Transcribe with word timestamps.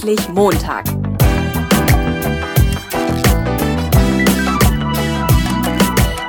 Endlich 0.00 0.28
Montag. 0.28 0.84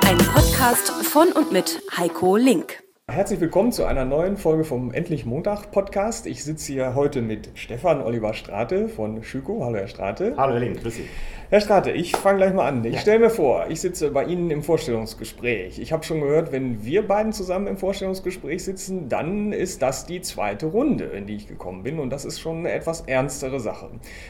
Ein 0.07 0.17
Podcast 0.33 0.89
von 1.03 1.31
und 1.33 1.51
mit 1.51 1.79
Heiko 1.95 2.35
Link. 2.35 2.81
Herzlich 3.09 3.41
willkommen 3.41 3.71
zu 3.71 3.85
einer 3.85 4.05
neuen 4.05 4.37
Folge 4.37 4.63
vom 4.63 4.93
Endlich 4.93 5.25
Montag 5.25 5.71
Podcast. 5.71 6.27
Ich 6.27 6.43
sitze 6.43 6.73
hier 6.73 6.93
heute 6.93 7.23
mit 7.23 7.49
Stefan 7.55 8.03
Oliver 8.03 8.35
Strate 8.35 8.87
von 8.87 9.23
Schüko. 9.23 9.65
Hallo 9.65 9.77
Herr 9.77 9.87
Strate. 9.87 10.35
Hallo 10.37 10.53
Herr 10.53 10.59
Link, 10.59 10.79
grüß 10.79 10.93
Sie. 10.93 11.05
Herr 11.49 11.61
Strate, 11.61 11.89
ich 11.89 12.11
fange 12.15 12.37
gleich 12.37 12.53
mal 12.53 12.67
an. 12.67 12.85
Ich 12.85 12.93
ja. 12.93 12.99
stelle 12.99 13.17
mir 13.17 13.31
vor, 13.31 13.65
ich 13.69 13.81
sitze 13.81 14.11
bei 14.11 14.25
Ihnen 14.25 14.51
im 14.51 14.61
Vorstellungsgespräch. 14.61 15.79
Ich 15.79 15.91
habe 15.91 16.03
schon 16.03 16.21
gehört, 16.21 16.51
wenn 16.51 16.85
wir 16.85 17.07
beiden 17.07 17.33
zusammen 17.33 17.65
im 17.65 17.77
Vorstellungsgespräch 17.77 18.63
sitzen, 18.63 19.09
dann 19.09 19.51
ist 19.51 19.81
das 19.81 20.05
die 20.05 20.21
zweite 20.21 20.67
Runde, 20.67 21.05
in 21.05 21.25
die 21.25 21.35
ich 21.35 21.47
gekommen 21.47 21.81
bin. 21.81 21.97
Und 21.97 22.11
das 22.11 22.23
ist 22.23 22.39
schon 22.39 22.59
eine 22.59 22.71
etwas 22.71 23.01
ernstere 23.01 23.59
Sache. 23.59 23.89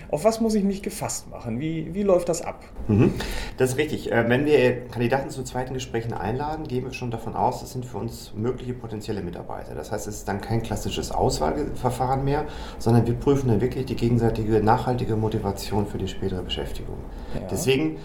Auf 0.09 0.23
was 0.23 0.39
muss 0.39 0.55
ich 0.55 0.63
mich 0.63 0.81
gefasst 0.81 1.29
machen? 1.29 1.59
Wie, 1.59 1.93
wie 1.93 2.03
läuft 2.03 2.29
das 2.29 2.41
ab? 2.41 2.63
Mhm. 2.87 3.13
Das 3.57 3.71
ist 3.71 3.77
richtig. 3.77 4.13
Äh, 4.13 4.29
wenn 4.29 4.45
wir 4.45 4.87
Kandidaten 4.87 5.29
zu 5.29 5.43
zweiten 5.43 5.73
Gesprächen 5.73 6.13
einladen, 6.13 6.69
gehen 6.69 6.85
wir 6.85 6.93
schon 6.93 7.11
davon 7.11 7.35
aus, 7.35 7.59
das 7.59 7.73
sind 7.73 7.85
für 7.85 7.97
uns 7.97 8.31
mögliche 8.33 8.68
potenzielle 8.73 9.21
Mitarbeiter. 9.21 9.75
Das 9.75 9.91
heißt, 9.91 10.07
es 10.07 10.17
ist 10.17 10.27
dann 10.27 10.41
kein 10.41 10.61
klassisches 10.61 11.11
Auswahlverfahren 11.11 12.23
mehr, 12.23 12.45
sondern 12.77 13.05
wir 13.05 13.13
prüfen 13.13 13.49
dann 13.49 13.61
wirklich 13.61 13.85
die 13.85 13.95
gegenseitige 13.95 14.61
nachhaltige 14.63 15.15
Motivation 15.15 15.85
für 15.87 15.97
die 15.97 16.07
spätere 16.07 16.41
Beschäftigung. 16.41 16.97
Ja. 17.33 17.41
Deswegen 17.49 17.97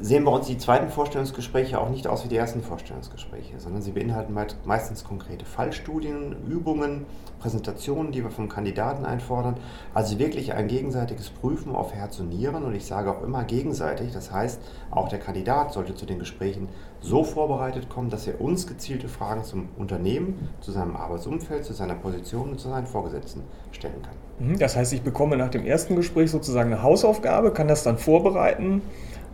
sehen 0.00 0.24
bei 0.24 0.30
uns 0.30 0.46
die 0.46 0.58
zweiten 0.58 0.90
Vorstellungsgespräche 0.90 1.80
auch 1.80 1.90
nicht 1.90 2.06
aus 2.06 2.24
wie 2.24 2.28
die 2.28 2.36
ersten 2.36 2.62
Vorstellungsgespräche, 2.62 3.58
sondern 3.58 3.82
sie 3.82 3.92
beinhalten 3.92 4.36
meistens 4.64 5.04
konkrete 5.04 5.44
Fallstudien, 5.44 6.36
Übungen, 6.48 7.06
Präsentationen, 7.40 8.12
die 8.12 8.22
wir 8.22 8.30
vom 8.30 8.48
Kandidaten 8.48 9.04
einfordern. 9.04 9.56
Also 9.94 10.18
wirklich 10.18 10.52
ein 10.52 10.68
gegenseitiges 10.68 11.30
Prüfen 11.30 11.74
auf 11.74 11.94
Herz 11.94 12.18
und 12.20 12.30
Nieren 12.30 12.64
und 12.64 12.74
ich 12.74 12.86
sage 12.86 13.10
auch 13.10 13.22
immer 13.22 13.44
gegenseitig. 13.44 14.12
Das 14.12 14.32
heißt, 14.32 14.60
auch 14.90 15.08
der 15.08 15.18
Kandidat 15.18 15.72
sollte 15.72 15.94
zu 15.94 16.06
den 16.06 16.18
Gesprächen 16.18 16.68
so 17.00 17.24
vorbereitet 17.24 17.88
kommen, 17.88 18.10
dass 18.10 18.26
er 18.26 18.40
uns 18.40 18.66
gezielte 18.66 19.08
Fragen 19.08 19.44
zum 19.44 19.68
Unternehmen, 19.78 20.48
zu 20.60 20.72
seinem 20.72 20.96
Arbeitsumfeld, 20.96 21.64
zu 21.64 21.72
seiner 21.72 21.94
Position 21.94 22.50
und 22.50 22.60
zu 22.60 22.68
seinen 22.68 22.86
Vorgesetzten 22.86 23.42
stellen 23.70 24.02
kann. 24.02 24.48
Mhm. 24.48 24.58
Das 24.58 24.76
heißt, 24.76 24.92
ich 24.92 25.02
bekomme 25.02 25.36
nach 25.36 25.50
dem 25.50 25.64
ersten 25.64 25.94
Gespräch 25.96 26.30
sozusagen 26.30 26.72
eine 26.72 26.82
Hausaufgabe, 26.82 27.52
kann 27.52 27.68
das 27.68 27.82
dann 27.82 27.98
vorbereiten 27.98 28.82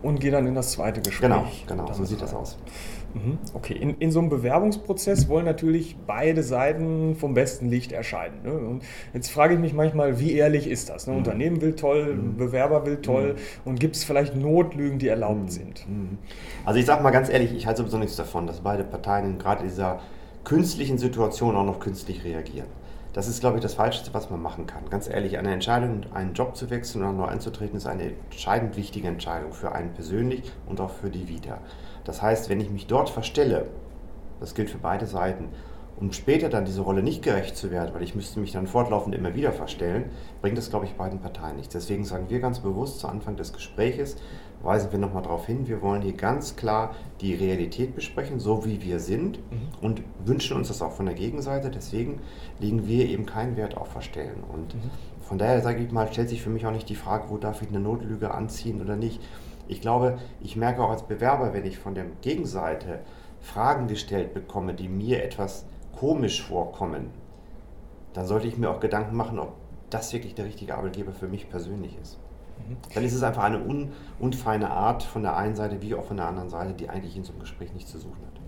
und 0.05 0.19
gehe 0.19 0.31
dann 0.31 0.45
in 0.45 0.53
das 0.53 0.71
zweite 0.71 1.01
Gespräch. 1.01 1.29
Genau, 1.29 1.47
genau, 1.67 1.91
so 1.91 2.05
sieht 2.05 2.21
das 2.21 2.33
aus. 2.33 2.57
Mhm. 3.15 3.39
Okay, 3.53 3.73
in, 3.73 3.97
in 3.97 4.11
so 4.11 4.19
einem 4.19 4.29
Bewerbungsprozess 4.29 5.27
wollen 5.29 5.45
natürlich 5.45 5.95
beide 6.05 6.43
Seiten 6.43 7.15
vom 7.15 7.33
besten 7.33 7.69
Licht 7.69 7.91
erscheinen. 7.91 8.43
Ne? 8.43 8.53
Und 8.53 8.83
jetzt 9.13 9.31
frage 9.31 9.55
ich 9.55 9.59
mich 9.59 9.73
manchmal, 9.73 10.19
wie 10.19 10.33
ehrlich 10.33 10.67
ist 10.67 10.89
das? 10.89 11.07
Ne? 11.07 11.13
Mhm. 11.13 11.19
Unternehmen 11.19 11.61
will 11.61 11.75
toll, 11.75 12.13
mhm. 12.13 12.37
Bewerber 12.37 12.85
will 12.85 12.97
toll 12.97 13.33
mhm. 13.33 13.69
und 13.69 13.79
gibt 13.79 13.95
es 13.95 14.03
vielleicht 14.03 14.35
Notlügen, 14.35 14.99
die 14.99 15.07
erlaubt 15.07 15.43
mhm. 15.43 15.49
sind? 15.49 15.87
Also 16.65 16.79
ich 16.79 16.85
sage 16.85 17.01
mal 17.01 17.11
ganz 17.11 17.29
ehrlich, 17.29 17.55
ich 17.55 17.65
halte 17.65 17.81
sowieso 17.81 17.97
nichts 17.97 18.15
davon, 18.15 18.45
dass 18.45 18.59
beide 18.59 18.83
Parteien 18.83 19.39
gerade 19.39 19.63
in 19.63 19.69
dieser 19.69 20.01
künstlichen 20.43 20.99
Situation 20.99 21.55
auch 21.55 21.65
noch 21.65 21.79
künstlich 21.79 22.23
reagieren. 22.23 22.67
Das 23.15 23.29
ist, 23.29 23.39
glaube 23.39 23.55
ich, 23.55 23.61
das 23.63 23.75
Falscheste, 23.75 24.13
was 24.13 24.29
man 24.29 24.41
machen 24.41 24.67
kann. 24.67 24.89
Ganz 24.89 25.07
ehrlich, 25.07 25.37
eine 25.37 25.53
Entscheidung, 25.53 26.01
einen 26.13 26.33
Job 26.33 26.53
zu 26.57 26.69
wechseln 26.69 27.01
oder 27.01 27.13
neu 27.13 27.23
einzutreten, 27.23 27.77
ist 27.77 27.87
eine 27.87 28.11
entscheidend 28.29 28.75
wichtige 28.75 29.07
Entscheidung 29.07 29.53
für 29.53 29.71
einen 29.71 29.93
persönlich 29.93 30.51
und 30.65 30.81
auch 30.81 30.89
für 30.89 31.09
die 31.09 31.29
Vita. 31.29 31.59
Das 32.03 32.21
heißt, 32.21 32.49
wenn 32.49 32.59
ich 32.59 32.69
mich 32.69 32.87
dort 32.87 33.09
verstelle, 33.09 33.67
das 34.41 34.53
gilt 34.53 34.69
für 34.69 34.79
beide 34.79 35.07
Seiten, 35.07 35.47
um 35.97 36.11
später 36.11 36.49
dann 36.49 36.65
diese 36.65 36.81
Rolle 36.81 37.01
nicht 37.01 37.21
gerecht 37.21 37.55
zu 37.55 37.71
werden, 37.71 37.93
weil 37.93 38.03
ich 38.03 38.15
müsste 38.15 38.39
mich 38.39 38.51
dann 38.51 38.67
fortlaufend 38.67 39.15
immer 39.15 39.33
wieder 39.33 39.53
verstellen, 39.53 40.05
bringt 40.41 40.57
das, 40.57 40.69
glaube 40.69 40.85
ich, 40.85 40.93
beiden 40.95 41.19
Parteien 41.19 41.55
nichts. 41.55 41.73
Deswegen 41.73 42.03
sagen 42.03 42.25
wir 42.29 42.39
ganz 42.39 42.59
bewusst 42.59 42.99
zu 42.99 43.07
Anfang 43.07 43.37
des 43.37 43.53
Gespräches, 43.53 44.17
weisen 44.61 44.91
wir 44.91 44.99
nochmal 44.99 45.23
darauf 45.23 45.45
hin, 45.45 45.67
wir 45.67 45.81
wollen 45.81 46.01
hier 46.01 46.13
ganz 46.13 46.55
klar 46.55 46.95
die 47.21 47.33
Realität 47.33 47.95
besprechen, 47.95 48.39
so 48.39 48.65
wie 48.65 48.81
wir 48.81 48.99
sind 48.99 49.37
mhm. 49.37 49.67
und 49.81 50.01
wünschen 50.25 50.57
uns 50.57 50.67
das 50.67 50.81
auch 50.81 50.91
von 50.91 51.05
der 51.05 51.15
Gegenseite. 51.15 51.69
Deswegen 51.69 52.19
legen 52.59 52.87
wir 52.87 53.05
eben 53.05 53.25
keinen 53.25 53.55
Wert 53.55 53.77
auf 53.77 53.87
Verstellen. 53.87 54.43
Und 54.51 54.75
mhm. 54.75 54.91
von 55.21 55.37
daher, 55.37 55.61
sage 55.61 55.81
ich 55.81 55.91
mal, 55.91 56.11
stellt 56.11 56.29
sich 56.29 56.41
für 56.41 56.49
mich 56.49 56.65
auch 56.65 56.71
nicht 56.71 56.89
die 56.89 56.95
Frage, 56.95 57.29
wo 57.29 57.37
darf 57.37 57.61
ich 57.61 57.69
eine 57.69 57.79
Notlüge 57.79 58.31
anziehen 58.31 58.81
oder 58.81 58.95
nicht. 58.95 59.21
Ich 59.67 59.81
glaube, 59.81 60.17
ich 60.41 60.55
merke 60.55 60.83
auch 60.83 60.89
als 60.89 61.03
Bewerber, 61.03 61.53
wenn 61.53 61.65
ich 61.65 61.77
von 61.77 61.95
der 61.95 62.05
Gegenseite 62.21 62.99
Fragen 63.41 63.87
gestellt 63.87 64.33
bekomme, 64.33 64.73
die 64.73 64.89
mir 64.89 65.23
etwas 65.23 65.65
komisch 65.95 66.43
vorkommen, 66.43 67.09
dann 68.13 68.25
sollte 68.25 68.47
ich 68.47 68.57
mir 68.57 68.69
auch 68.69 68.79
Gedanken 68.79 69.15
machen, 69.15 69.39
ob 69.39 69.53
das 69.89 70.13
wirklich 70.13 70.35
der 70.35 70.45
richtige 70.45 70.75
Arbeitgeber 70.75 71.11
für 71.11 71.27
mich 71.27 71.49
persönlich 71.49 71.97
ist. 72.01 72.17
Mhm. 72.57 72.77
Dann 72.93 73.03
ist 73.03 73.13
es 73.13 73.23
einfach 73.23 73.43
eine 73.43 73.63
un, 73.63 73.91
unfeine 74.19 74.71
Art 74.71 75.03
von 75.03 75.21
der 75.21 75.35
einen 75.35 75.55
Seite 75.55 75.81
wie 75.81 75.95
auch 75.95 76.05
von 76.05 76.17
der 76.17 76.27
anderen 76.27 76.49
Seite, 76.49 76.73
die 76.73 76.89
eigentlich 76.89 77.17
in 77.17 77.23
so 77.23 77.31
einem 77.31 77.41
Gespräch 77.41 77.73
nichts 77.73 77.91
zu 77.91 77.99
suchen 77.99 78.21
hat. 78.25 78.41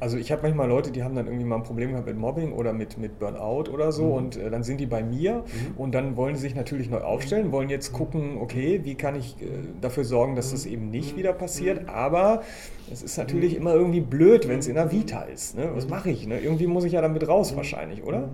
Also 0.00 0.16
ich 0.16 0.32
habe 0.32 0.42
manchmal 0.42 0.68
Leute, 0.68 0.90
die 0.90 1.02
haben 1.02 1.14
dann 1.14 1.26
irgendwie 1.26 1.44
mal 1.44 1.56
ein 1.56 1.62
Problem 1.62 1.90
gehabt 1.90 2.06
mit 2.06 2.16
Mobbing 2.16 2.52
oder 2.52 2.72
mit, 2.72 2.98
mit 2.98 3.18
Burnout 3.18 3.70
oder 3.70 3.92
so 3.92 4.06
mhm. 4.06 4.12
und 4.12 4.36
äh, 4.36 4.50
dann 4.50 4.62
sind 4.62 4.78
die 4.80 4.86
bei 4.86 5.02
mir 5.02 5.44
mhm. 5.46 5.76
und 5.76 5.94
dann 5.94 6.16
wollen 6.16 6.36
sie 6.36 6.42
sich 6.42 6.54
natürlich 6.54 6.90
neu 6.90 7.00
aufstellen, 7.00 7.52
wollen 7.52 7.68
jetzt 7.68 7.92
gucken, 7.92 8.38
okay, 8.40 8.80
wie 8.84 8.94
kann 8.94 9.16
ich 9.16 9.40
äh, 9.40 9.46
dafür 9.80 10.04
sorgen, 10.04 10.36
dass 10.36 10.50
das 10.52 10.66
eben 10.66 10.90
nicht 10.90 11.16
wieder 11.16 11.32
passiert, 11.32 11.82
mhm. 11.82 11.88
aber 11.88 12.42
es 12.90 13.02
ist 13.02 13.16
natürlich 13.18 13.56
immer 13.56 13.74
irgendwie 13.74 14.00
blöd, 14.00 14.48
wenn 14.48 14.60
es 14.60 14.66
in 14.66 14.74
der 14.74 14.90
Vita 14.90 15.22
ist. 15.22 15.56
Ne? 15.56 15.70
Was 15.74 15.88
mache 15.88 16.10
ich? 16.10 16.26
Ne? 16.26 16.40
Irgendwie 16.40 16.66
muss 16.66 16.84
ich 16.84 16.92
ja 16.92 17.02
damit 17.02 17.26
raus 17.28 17.54
wahrscheinlich, 17.56 18.02
oder? 18.02 18.30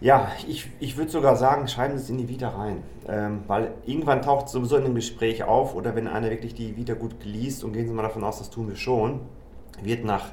Ja, 0.00 0.32
ich, 0.48 0.70
ich 0.80 0.96
würde 0.96 1.10
sogar 1.10 1.36
sagen, 1.36 1.68
schreiben 1.68 1.98
Sie 1.98 2.04
es 2.04 2.10
in 2.10 2.16
die 2.16 2.28
Vita 2.28 2.48
rein. 2.48 2.82
Ähm, 3.06 3.40
weil 3.46 3.72
irgendwann 3.84 4.22
taucht 4.22 4.46
es 4.46 4.52
sowieso 4.52 4.76
in 4.76 4.84
einem 4.84 4.94
Gespräch 4.94 5.44
auf 5.44 5.74
oder 5.74 5.94
wenn 5.94 6.08
einer 6.08 6.30
wirklich 6.30 6.54
die 6.54 6.76
Vita 6.76 6.94
gut 6.94 7.16
liest 7.24 7.64
und 7.64 7.74
gehen 7.74 7.86
Sie 7.86 7.92
mal 7.92 8.02
davon 8.02 8.24
aus, 8.24 8.38
das 8.38 8.48
tun 8.48 8.68
wir 8.68 8.76
schon, 8.76 9.20
wird 9.84 10.04
nach 10.04 10.30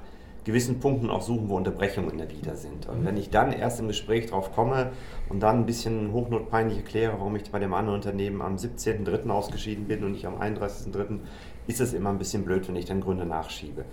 gewissen 0.47 0.79
Punkten 0.79 1.09
auch 1.09 1.21
suchen, 1.21 1.49
wo 1.49 1.57
Unterbrechungen 1.57 2.09
in 2.11 2.17
der 2.19 2.29
Vita 2.29 2.55
sind. 2.55 2.87
Und 2.87 3.05
wenn 3.05 3.17
ich 3.17 3.29
dann 3.29 3.51
erst 3.51 3.81
im 3.81 3.89
Gespräch 3.89 4.27
drauf 4.27 4.55
komme 4.55 4.91
und 5.27 5.41
dann 5.41 5.57
ein 5.57 5.65
bisschen 5.65 6.13
hochnotpeinlich 6.13 6.77
erkläre, 6.77 7.13
warum 7.17 7.35
ich 7.35 7.51
bei 7.51 7.59
dem 7.59 7.73
anderen 7.73 7.95
Unternehmen 7.95 8.41
am 8.41 8.55
17.03. 8.55 9.29
ausgeschieden 9.29 9.87
bin 9.87 10.05
und 10.05 10.13
nicht 10.13 10.25
am 10.25 10.39
31.03., 10.39 11.19
ist 11.67 11.81
es 11.81 11.93
immer 11.93 12.11
ein 12.11 12.17
bisschen 12.17 12.45
blöd, 12.45 12.65
wenn 12.69 12.77
ich 12.77 12.85
dann 12.85 13.01
Gründe 13.01 13.25
nachschiebe. 13.25 13.83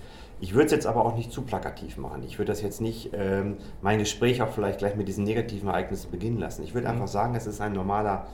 Ich 0.41 0.55
würde 0.55 0.67
es 0.67 0.73
jetzt 0.73 0.87
aber 0.87 1.05
auch 1.05 1.17
nicht 1.17 1.33
zu 1.33 1.43
plakativ 1.43 1.97
machen. 1.97 2.23
Ich 2.23 2.39
würde 2.39 2.53
das 2.53 2.63
jetzt 2.63 2.81
nicht 2.81 3.11
ähm, 3.15 3.57
mein 3.83 3.99
Gespräch 3.99 4.41
auch 4.41 4.51
vielleicht 4.51 4.79
gleich 4.79 4.95
mit 4.95 5.09
diesen 5.09 5.25
negativen 5.25 5.69
Ereignissen 5.69 6.13
beginnen 6.13 6.39
lassen. 6.39 6.63
Ich 6.63 6.73
würde 6.73 6.87
mhm. 6.87 6.95
einfach 6.95 7.09
sagen, 7.09 7.35
es 7.35 7.49
ist 7.49 7.61
ein 7.61 7.73
normaler 7.73 8.29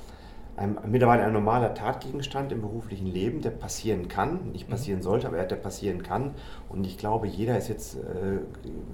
ein, 0.56 0.78
mittlerweile 0.86 1.24
ein 1.24 1.32
normaler 1.32 1.74
Tatgegenstand 1.74 2.52
im 2.52 2.60
beruflichen 2.60 3.06
Leben, 3.06 3.40
der 3.40 3.50
passieren 3.50 4.08
kann, 4.08 4.52
nicht 4.52 4.68
mhm. 4.68 4.72
passieren 4.72 5.02
sollte, 5.02 5.26
aber 5.26 5.42
der 5.42 5.56
passieren 5.56 6.02
kann. 6.02 6.34
Und 6.68 6.86
ich 6.86 6.98
glaube, 6.98 7.26
jeder 7.26 7.56
ist 7.56 7.68
jetzt 7.68 7.96
äh, 7.96 8.40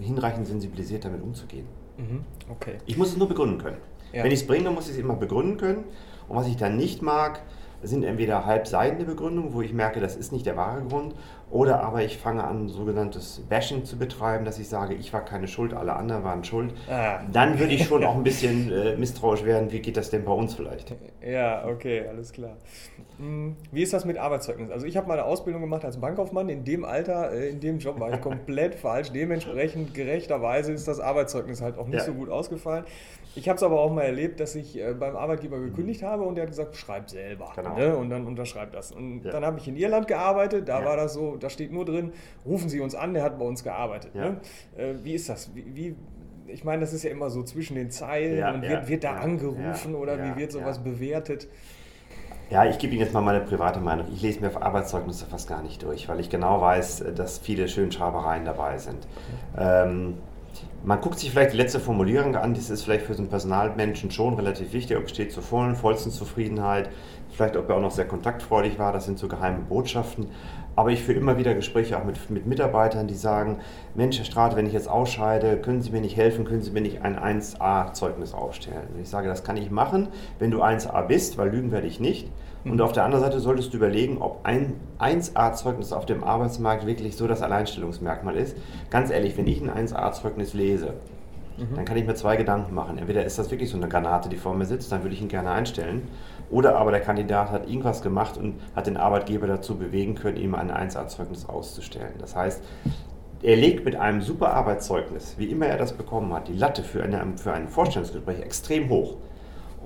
hinreichend 0.00 0.46
sensibilisiert, 0.46 1.04
damit 1.04 1.22
umzugehen. 1.22 1.66
Mhm. 1.96 2.24
Okay. 2.50 2.78
Ich 2.86 2.96
muss 2.96 3.08
es 3.08 3.16
nur 3.16 3.28
begründen 3.28 3.58
können. 3.58 3.78
Ja. 4.12 4.24
Wenn 4.24 4.32
ich 4.32 4.40
es 4.40 4.46
bringe, 4.46 4.70
muss 4.70 4.86
ich 4.86 4.92
es 4.92 4.98
immer 4.98 5.16
begründen 5.16 5.56
können. 5.56 5.84
Und 6.28 6.36
was 6.36 6.46
ich 6.46 6.56
dann 6.56 6.76
nicht 6.76 7.02
mag, 7.02 7.42
sind 7.82 8.04
entweder 8.04 8.46
halbseidene 8.46 9.04
Begründungen, 9.04 9.52
wo 9.52 9.62
ich 9.62 9.72
merke, 9.72 10.00
das 10.00 10.16
ist 10.16 10.32
nicht 10.32 10.46
der 10.46 10.56
wahre 10.56 10.82
Grund, 10.82 11.14
oder 11.50 11.82
aber 11.82 12.02
ich 12.02 12.18
fange 12.18 12.42
an, 12.42 12.68
sogenanntes 12.68 13.44
Bashing 13.48 13.84
zu 13.84 13.96
betreiben, 13.96 14.44
dass 14.44 14.58
ich 14.58 14.68
sage, 14.68 14.94
ich 14.94 15.12
war 15.12 15.24
keine 15.24 15.46
Schuld, 15.46 15.74
alle 15.74 15.94
anderen 15.94 16.24
waren 16.24 16.42
schuld. 16.42 16.74
Ah. 16.90 17.20
Dann 17.32 17.58
würde 17.60 17.74
ich 17.74 17.84
schon 17.84 18.02
auch 18.04 18.16
ein 18.16 18.24
bisschen 18.24 18.72
äh, 18.72 18.96
misstrauisch 18.96 19.44
werden, 19.44 19.70
wie 19.70 19.80
geht 19.80 19.96
das 19.96 20.10
denn 20.10 20.24
bei 20.24 20.32
uns 20.32 20.54
vielleicht? 20.54 20.94
Ja, 21.24 21.64
okay, 21.66 22.06
alles 22.08 22.32
klar. 22.32 22.56
Hm, 23.18 23.56
wie 23.70 23.82
ist 23.82 23.92
das 23.92 24.04
mit 24.04 24.18
Arbeitszeugnis? 24.18 24.70
Also 24.70 24.86
ich 24.86 24.96
habe 24.96 25.06
meine 25.06 25.24
Ausbildung 25.24 25.62
gemacht 25.62 25.84
als 25.84 25.98
Bankkaufmann. 25.98 26.48
In 26.48 26.64
dem 26.64 26.84
Alter, 26.84 27.32
äh, 27.32 27.50
in 27.50 27.60
dem 27.60 27.78
Job 27.78 28.00
war 28.00 28.12
ich 28.12 28.20
komplett 28.20 28.74
falsch. 28.74 29.12
Dementsprechend 29.12 29.94
gerechterweise 29.94 30.72
ist 30.72 30.88
das 30.88 31.00
Arbeitszeugnis 31.00 31.62
halt 31.62 31.78
auch 31.78 31.86
nicht 31.86 31.98
ja. 31.98 32.04
so 32.04 32.12
gut 32.12 32.28
ausgefallen. 32.28 32.84
Ich 33.36 33.48
habe 33.48 33.56
es 33.56 33.62
aber 33.62 33.80
auch 33.80 33.92
mal 33.92 34.02
erlebt, 34.02 34.40
dass 34.40 34.54
ich 34.54 34.78
äh, 34.78 34.94
beim 34.94 35.14
Arbeitgeber 35.14 35.60
gekündigt 35.60 36.02
habe 36.02 36.24
und 36.24 36.36
der 36.36 36.42
hat 36.42 36.50
gesagt, 36.50 36.74
schreib 36.74 37.10
selber. 37.10 37.52
Genau. 37.54 37.65
Ne? 37.74 37.96
Und 37.96 38.10
dann 38.10 38.26
unterschreib 38.26 38.72
das. 38.72 38.92
Und 38.92 39.24
ja. 39.24 39.32
dann 39.32 39.44
habe 39.44 39.58
ich 39.58 39.68
in 39.68 39.76
Irland 39.76 40.06
gearbeitet, 40.08 40.68
da 40.68 40.80
ja. 40.80 40.86
war 40.86 40.96
das 40.96 41.14
so, 41.14 41.36
da 41.36 41.50
steht 41.50 41.72
nur 41.72 41.84
drin, 41.84 42.12
rufen 42.44 42.68
Sie 42.68 42.80
uns 42.80 42.94
an, 42.94 43.14
der 43.14 43.22
hat 43.22 43.38
bei 43.38 43.44
uns 43.44 43.64
gearbeitet. 43.64 44.12
Ja. 44.14 44.30
Ne? 44.30 44.40
Äh, 44.76 44.94
wie 45.02 45.14
ist 45.14 45.28
das? 45.28 45.54
Wie, 45.54 45.64
wie, 45.74 45.96
ich 46.46 46.64
meine, 46.64 46.80
das 46.80 46.92
ist 46.92 47.02
ja 47.02 47.10
immer 47.10 47.30
so 47.30 47.42
zwischen 47.42 47.74
den 47.74 47.90
Zeilen 47.90 48.54
und 48.54 48.62
wird, 48.62 48.88
wird 48.88 49.04
da 49.04 49.16
angerufen 49.16 49.94
oder 49.94 50.16
wie 50.22 50.40
wird 50.40 50.52
sowas 50.52 50.78
bewertet? 50.78 51.48
Ja, 52.50 52.64
ich 52.64 52.78
gebe 52.78 52.92
Ihnen 52.92 53.02
jetzt 53.02 53.12
mal 53.12 53.22
meine 53.22 53.40
private 53.40 53.80
Meinung. 53.80 54.06
Ich 54.12 54.22
lese 54.22 54.40
mir 54.40 54.46
auf 54.46 54.62
Arbeitszeugnisse 54.62 55.26
fast 55.26 55.48
gar 55.48 55.62
nicht 55.62 55.82
durch, 55.82 56.08
weil 56.08 56.20
ich 56.20 56.30
genau 56.30 56.60
weiß, 56.60 57.04
dass 57.16 57.38
viele 57.38 57.66
Schönschreibereien 57.66 58.44
dabei 58.44 58.78
sind. 58.78 59.08
Ähm, 59.58 60.18
Man 60.84 61.00
guckt 61.00 61.18
sich 61.18 61.32
vielleicht 61.32 61.52
die 61.52 61.56
letzte 61.56 61.80
Formulierung 61.80 62.36
an, 62.36 62.54
das 62.54 62.70
ist 62.70 62.84
vielleicht 62.84 63.06
für 63.06 63.14
so 63.14 63.22
einen 63.22 63.28
Personalmenschen 63.28 64.12
schon 64.12 64.34
relativ 64.34 64.72
wichtig, 64.72 64.96
ob 64.96 65.08
steht 65.08 65.32
zur 65.32 65.42
vollen, 65.42 65.74
vollsten 65.74 66.12
Zufriedenheit, 66.12 66.88
vielleicht 67.36 67.56
ob 67.56 67.68
er 67.68 67.76
auch 67.76 67.80
noch 67.80 67.90
sehr 67.90 68.06
kontaktfreudig 68.06 68.78
war, 68.78 68.92
das 68.92 69.04
sind 69.04 69.18
so 69.18 69.28
geheime 69.28 69.60
Botschaften. 69.60 70.28
Aber 70.74 70.90
ich 70.90 71.02
führe 71.02 71.18
immer 71.18 71.38
wieder 71.38 71.54
Gespräche 71.54 71.98
auch 71.98 72.04
mit, 72.04 72.30
mit 72.30 72.46
Mitarbeitern, 72.46 73.06
die 73.06 73.14
sagen, 73.14 73.60
Mensch, 73.94 74.18
Herr 74.18 74.24
Strate, 74.24 74.56
wenn 74.56 74.66
ich 74.66 74.74
jetzt 74.74 74.88
ausscheide, 74.88 75.56
können 75.56 75.80
Sie 75.80 75.90
mir 75.90 76.00
nicht 76.00 76.16
helfen, 76.16 76.44
können 76.44 76.62
Sie 76.62 76.70
mir 76.70 76.82
nicht 76.82 77.02
ein 77.02 77.18
1A-Zeugnis 77.18 78.34
aufstellen? 78.34 78.88
Und 78.94 79.00
ich 79.00 79.08
sage, 79.08 79.28
das 79.28 79.42
kann 79.42 79.56
ich 79.56 79.70
machen, 79.70 80.08
wenn 80.38 80.50
du 80.50 80.62
1A 80.62 81.06
bist, 81.06 81.38
weil 81.38 81.50
lügen 81.50 81.72
werde 81.72 81.86
ich 81.86 81.98
nicht. 81.98 82.30
Und 82.64 82.74
mhm. 82.74 82.80
auf 82.80 82.92
der 82.92 83.04
anderen 83.04 83.24
Seite 83.24 83.40
solltest 83.40 83.72
du 83.72 83.78
überlegen, 83.78 84.18
ob 84.18 84.40
ein 84.44 84.74
1A-Zeugnis 84.98 85.92
auf 85.92 86.04
dem 86.04 86.24
Arbeitsmarkt 86.24 86.86
wirklich 86.86 87.16
so 87.16 87.26
das 87.26 87.40
Alleinstellungsmerkmal 87.40 88.36
ist. 88.36 88.56
Ganz 88.90 89.10
ehrlich, 89.10 89.36
wenn 89.38 89.46
ich 89.46 89.62
ein 89.62 89.70
1A-Zeugnis 89.70 90.52
lese, 90.52 90.94
mhm. 91.56 91.74
dann 91.76 91.84
kann 91.84 91.96
ich 91.96 92.06
mir 92.06 92.14
zwei 92.14 92.36
Gedanken 92.36 92.74
machen. 92.74 92.98
Entweder 92.98 93.24
ist 93.24 93.38
das 93.38 93.50
wirklich 93.50 93.70
so 93.70 93.76
eine 93.76 93.88
Granate, 93.88 94.28
die 94.28 94.36
vor 94.36 94.54
mir 94.54 94.66
sitzt, 94.66 94.92
dann 94.92 95.02
würde 95.02 95.14
ich 95.14 95.22
ihn 95.22 95.28
gerne 95.28 95.50
einstellen. 95.50 96.08
Oder 96.50 96.76
aber 96.76 96.90
der 96.90 97.00
Kandidat 97.00 97.50
hat 97.50 97.68
irgendwas 97.68 98.02
gemacht 98.02 98.36
und 98.36 98.60
hat 98.74 98.86
den 98.86 98.96
Arbeitgeber 98.96 99.46
dazu 99.46 99.76
bewegen 99.76 100.14
können, 100.14 100.36
ihm 100.36 100.54
ein 100.54 100.70
1A-Zeugnis 100.70 101.48
auszustellen. 101.48 102.14
Das 102.18 102.36
heißt, 102.36 102.62
er 103.42 103.56
legt 103.56 103.84
mit 103.84 103.96
einem 103.96 104.22
super 104.22 104.54
Arbeitszeugnis, 104.54 105.34
wie 105.38 105.46
immer 105.46 105.66
er 105.66 105.76
das 105.76 105.92
bekommen 105.92 106.32
hat, 106.32 106.48
die 106.48 106.54
Latte 106.54 106.82
für, 106.82 107.02
eine, 107.02 107.24
für 107.36 107.52
ein 107.52 107.68
Vorstellungsgespräch 107.68 108.40
extrem 108.40 108.88
hoch. 108.88 109.16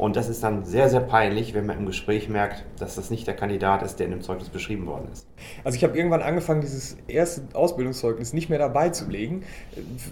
Und 0.00 0.16
das 0.16 0.30
ist 0.30 0.42
dann 0.42 0.64
sehr, 0.64 0.88
sehr 0.88 1.00
peinlich, 1.00 1.52
wenn 1.52 1.66
man 1.66 1.76
im 1.76 1.84
Gespräch 1.84 2.30
merkt, 2.30 2.64
dass 2.78 2.94
das 2.94 3.10
nicht 3.10 3.26
der 3.26 3.36
Kandidat 3.36 3.82
ist, 3.82 3.96
der 3.96 4.06
in 4.06 4.12
dem 4.12 4.22
Zeugnis 4.22 4.48
beschrieben 4.48 4.86
worden 4.86 5.10
ist. 5.12 5.26
Also 5.62 5.76
ich 5.76 5.84
habe 5.84 5.94
irgendwann 5.94 6.22
angefangen, 6.22 6.62
dieses 6.62 6.96
erste 7.06 7.42
Ausbildungszeugnis 7.52 8.32
nicht 8.32 8.48
mehr 8.48 8.58
dabei 8.58 8.88
zu 8.88 9.10
legen. 9.10 9.42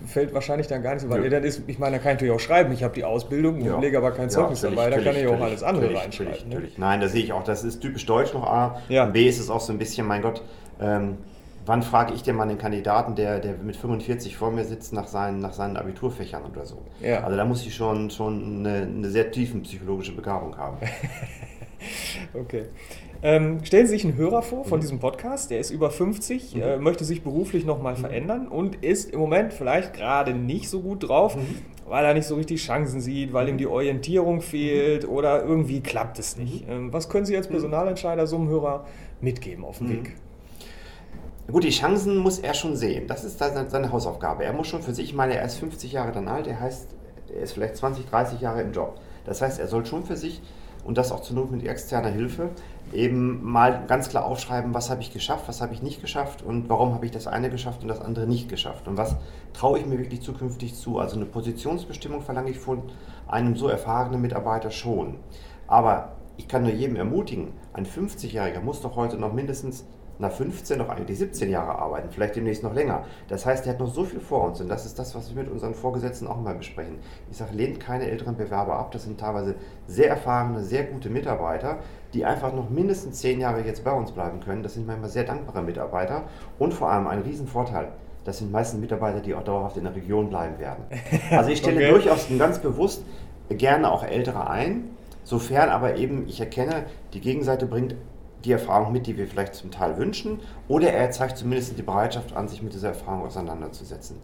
Fällt 0.07 0.35
wahrscheinlich 0.35 0.67
dann 0.67 0.83
gar 0.83 0.93
nicht 0.93 1.05
so, 1.05 1.09
weil 1.09 1.25
ja. 1.25 1.31
dann 1.31 1.43
ist, 1.43 1.63
ich 1.67 1.79
meine, 1.79 1.97
da 1.97 2.03
kann 2.03 2.11
ich 2.11 2.17
natürlich 2.17 2.35
auch 2.35 2.39
schreiben, 2.39 2.71
ich 2.75 2.85
habe 2.85 2.93
die 2.93 3.05
Ausbildung 3.05 3.65
ja. 3.65 3.81
lege 3.81 3.97
aber 3.97 4.11
kein 4.11 4.29
Zeugnis 4.29 4.61
ja, 4.61 4.69
dabei, 4.69 4.91
da 4.91 5.01
kann 5.01 5.17
ich 5.17 5.27
auch 5.27 5.41
alles 5.41 5.63
andere 5.63 5.85
natürlich, 5.85 6.03
reinschreiben. 6.03 6.33
Natürlich, 6.33 6.45
ne? 6.49 6.55
natürlich. 6.55 6.79
Nein, 6.79 7.01
da 7.01 7.09
sehe 7.09 7.23
ich 7.23 7.33
auch, 7.33 7.45
das 7.45 7.65
ist 7.65 7.81
typisch 7.81 8.05
deutsch 8.05 8.35
noch 8.35 8.47
A. 8.47 8.83
Ja. 8.91 9.05
Und 9.05 9.15
B 9.15 9.27
ist 9.27 9.41
es 9.41 9.49
auch 9.49 9.61
so 9.61 9.73
ein 9.73 9.79
bisschen, 9.79 10.07
mein 10.07 10.21
Gott, 10.21 10.43
ähm, 10.83 11.17
wann 11.67 11.83
frage 11.83 12.15
ich 12.15 12.23
denn 12.23 12.37
mal 12.37 12.49
einen 12.49 12.59
Kandidaten, 12.59 13.15
der, 13.15 13.41
der 13.41 13.55
mit 13.59 13.77
45 13.77 14.37
vor 14.37 14.51
mir 14.51 14.65
sitzt, 14.65 14.93
nach 14.93 15.07
seinen, 15.07 15.41
nach 15.41 15.53
seinen 15.53 15.77
Abiturfächern 15.77 16.45
oder 16.45 16.65
so? 16.65 16.83
Ja. 17.01 17.25
Also 17.25 17.37
da 17.37 17.45
muss 17.45 17.65
ich 17.67 17.75
schon, 17.75 18.11
schon 18.11 18.67
eine, 18.67 18.83
eine 18.83 19.11
sehr 19.11 19.31
tiefen 19.31 19.63
psychologische 19.63 20.13
Begabung 20.13 20.57
haben. 20.57 20.79
okay. 22.35 22.67
Ähm, 23.21 23.65
stellen 23.65 23.87
Sie 23.87 23.95
sich 23.95 24.05
einen 24.05 24.17
Hörer 24.17 24.43
vor 24.43 24.65
von 24.65 24.79
mhm. 24.79 24.83
diesem 24.83 25.01
Podcast, 25.01 25.51
der 25.51 25.59
ist 25.59 25.71
über 25.71 25.91
50, 25.91 26.55
mhm. 26.55 26.63
äh, 26.63 26.77
möchte 26.79 27.05
sich 27.05 27.23
beruflich 27.23 27.65
nochmal 27.65 27.95
mhm. 27.95 27.99
verändern 27.99 28.49
und 28.49 28.77
ist 28.77 29.11
im 29.11 29.19
Moment 29.19 29.53
vielleicht 29.53 29.93
gerade 29.93 30.35
nicht 30.35 30.69
so 30.69 30.81
gut 30.81 31.09
drauf, 31.09 31.37
mhm. 31.37 31.57
weil 31.89 32.05
er 32.05 32.15
nicht 32.15 32.27
so 32.27 32.37
richtig 32.37 32.63
Chancen 32.63 33.01
sieht, 33.01 33.33
weil 33.33 33.49
ihm 33.49 33.55
mhm. 33.55 33.59
die 33.59 33.67
Orientierung 33.67 34.41
fehlt 34.41 35.09
oder 35.09 35.45
irgendwie 35.45 35.81
klappt 35.81 36.21
es 36.21 36.37
nicht. 36.37 36.67
Mhm. 36.67 36.73
Ähm, 36.73 36.93
was 36.93 37.09
können 37.09 37.27
Sie 37.27 37.37
als 37.37 37.49
Personalentscheider 37.49 38.27
so 38.27 38.37
einem 38.37 38.49
Hörer 38.49 38.87
mitgeben 39.21 39.65
auf 39.65 39.79
dem 39.79 39.91
Weg? 39.91 40.17
Gut, 41.51 41.65
die 41.65 41.71
Chancen 41.71 42.19
muss 42.19 42.41
er 42.41 42.53
schon 42.53 42.77
sehen. 42.77 43.07
Das 43.07 43.25
ist 43.25 43.39
seine 43.39 43.91
Hausaufgabe. 43.91 44.45
Er 44.45 44.53
muss 44.53 44.67
schon 44.67 44.83
für 44.83 44.93
sich, 44.93 45.07
ich 45.07 45.15
meine, 45.15 45.35
er 45.35 45.47
ist 45.47 45.57
50 45.57 45.93
Jahre 45.93 46.13
dann 46.13 46.29
alt, 46.29 46.47
er 46.47 46.61
heißt, 46.61 46.95
er 47.35 47.41
ist 47.41 47.53
vielleicht 47.53 47.79
20, 47.79 48.05
30 48.05 48.43
Jahre 48.43 48.61
im 48.61 48.73
Job. 48.73 49.01
Das 49.25 49.41
heißt, 49.41 49.59
er 49.59 49.67
soll 49.67 49.87
schon 49.87 50.05
für 50.05 50.19
sich, 50.19 50.43
und 50.85 50.99
das 50.99 51.11
auch 51.11 51.21
zur 51.21 51.37
Not 51.37 51.51
mit 51.51 51.67
externer 51.67 52.11
Hilfe, 52.11 52.51
eben 52.93 53.43
mal 53.43 53.87
ganz 53.87 54.11
klar 54.11 54.27
aufschreiben, 54.27 54.75
was 54.75 54.91
habe 54.91 55.01
ich 55.01 55.11
geschafft, 55.11 55.49
was 55.49 55.63
habe 55.63 55.73
ich 55.73 55.81
nicht 55.81 56.03
geschafft 56.03 56.43
und 56.43 56.69
warum 56.69 56.93
habe 56.93 57.07
ich 57.07 57.13
das 57.13 57.27
eine 57.27 57.49
geschafft 57.49 57.81
und 57.81 57.89
das 57.89 58.03
andere 58.03 58.27
nicht 58.27 58.51
geschafft. 58.51 58.87
Und 58.87 58.99
was 58.99 59.17
traue 59.55 59.79
ich 59.79 59.87
mir 59.87 59.99
wirklich 59.99 60.21
zukünftig 60.21 60.75
zu. 60.75 60.99
Also 60.99 61.17
eine 61.17 61.25
Positionsbestimmung 61.25 62.21
verlange 62.21 62.51
ich 62.51 62.59
von 62.59 62.83
einem 63.27 63.57
so 63.57 63.69
erfahrenen 63.69 64.21
Mitarbeiter 64.21 64.71
schon. 64.71 65.17
Aber 65.67 66.13
ich 66.37 66.47
kann 66.47 66.63
nur 66.63 66.73
jedem 66.73 66.97
ermutigen, 66.97 67.53
ein 67.73 67.87
50-Jähriger 67.87 68.61
muss 68.61 68.83
doch 68.83 68.97
heute 68.97 69.17
noch 69.17 69.33
mindestens 69.33 69.87
nach 70.19 70.33
15 70.33 70.79
noch 70.79 70.89
eigentlich 70.89 71.19
17 71.19 71.51
Jahre 71.51 71.79
arbeiten, 71.79 72.09
vielleicht 72.11 72.37
demnächst 72.37 72.63
noch 72.63 72.75
länger. 72.75 73.05
Das 73.29 73.47
heißt, 73.47 73.67
er 73.67 73.73
hat 73.73 73.81
noch 73.81 73.93
so 73.93 74.05
viel 74.05 74.21
vor 74.21 74.45
uns 74.45 74.61
und 74.61 74.69
das 74.69 74.87
ist 74.87 74.99
das, 74.99 75.15
was 75.15 75.35
wir 75.35 75.43
mit 75.43 75.51
unseren 75.51 75.75
Vorgesetzten 75.75 76.27
auch 76.27 76.41
mal 76.41 76.55
besprechen. 76.55 76.97
Ich 77.31 77.37
sage, 77.37 77.55
lehnt 77.55 77.81
keine 77.81 78.11
älteren 78.11 78.37
Bewerber 78.37 78.75
ab, 78.75 78.91
das 78.93 79.05
sind 79.05 79.21
teilweise 79.21 79.55
sehr 79.87 80.09
erfahrene, 80.09 80.63
sehr 80.63 80.85
gute 80.85 81.09
Mitarbeiter, 81.09 81.79
die 82.15 82.25
einfach 82.25 82.53
noch 82.53 82.71
mindestens 82.71 83.21
10 83.21 83.41
Jahre 83.41 83.63
jetzt 83.63 83.85
bei 83.85 83.93
uns 83.93 84.13
bleiben 84.13 84.41
können. 84.41 84.63
Das 84.63 84.75
sind 84.75 84.87
manchmal 84.87 85.11
sehr 85.11 85.25
dankbare 85.25 85.63
Mitarbeiter 85.63 86.25
und 86.59 86.75
vor 86.75 86.91
allem 86.91 87.07
ein 87.07 87.21
Riesenvorteil. 87.21 87.89
Das 88.25 88.39
sind 88.39 88.53
meistens 88.53 88.81
Mitarbeiter, 88.81 89.21
die 89.21 89.35
auch 89.35 89.45
dauerhaft 89.45 89.77
in 89.77 89.85
der 89.85 89.95
Region 89.95 90.29
bleiben 90.29 90.59
werden. 90.59 90.85
Also 91.31 91.51
ich 91.51 91.59
stelle 91.59 91.77
okay. 91.81 91.91
durchaus 91.91 92.27
ganz 92.39 92.59
bewusst 92.59 93.05
gerne 93.49 93.91
auch 93.91 94.05
Ältere 94.05 94.51
ein, 94.51 94.91
sofern 95.25 95.71
aber 95.71 95.97
eben 95.97 96.29
ich 96.29 96.41
erkenne, 96.41 96.85
die 97.15 97.21
Gegenseite 97.21 97.67
bringt 97.67 97.95
die 98.45 98.53
Erfahrung 98.53 98.93
mit, 98.93 99.07
die 99.07 99.17
wir 99.17 99.27
vielleicht 99.27 99.55
zum 99.55 99.71
Teil 99.71 99.97
wünschen, 99.99 100.41
oder 100.69 100.93
er 100.93 101.11
zeigt 101.11 101.39
zumindest 101.39 101.77
die 101.77 101.83
Bereitschaft 101.83 102.37
an, 102.37 102.49
sich 102.49 102.63
mit 102.63 102.73
dieser 102.73 102.89
Erfahrung 102.89 103.27
auseinanderzusetzen. 103.27 104.17